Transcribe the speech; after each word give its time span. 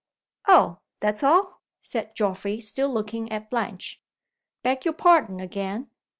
"Oh? 0.47 0.79
That's 0.99 1.21
all?" 1.21 1.61
said 1.79 2.15
Geoffrey 2.15 2.59
still 2.59 2.89
looking 2.89 3.31
at 3.31 3.51
Blanche. 3.51 4.01
"Beg 4.63 4.83
your 4.83 4.95
pardon 4.95 5.39
again. 5.39 5.91